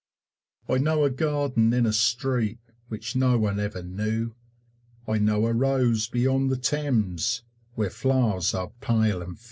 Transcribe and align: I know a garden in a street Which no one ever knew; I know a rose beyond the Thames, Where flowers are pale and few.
I 0.67 0.79
know 0.79 1.03
a 1.03 1.11
garden 1.11 1.71
in 1.73 1.85
a 1.85 1.93
street 1.93 2.57
Which 2.87 3.15
no 3.15 3.37
one 3.37 3.59
ever 3.59 3.83
knew; 3.83 4.33
I 5.07 5.19
know 5.19 5.45
a 5.45 5.53
rose 5.53 6.07
beyond 6.09 6.49
the 6.49 6.57
Thames, 6.57 7.43
Where 7.75 7.91
flowers 7.91 8.55
are 8.55 8.71
pale 8.81 9.21
and 9.21 9.37
few. 9.37 9.39